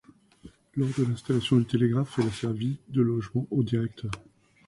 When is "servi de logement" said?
2.31-3.45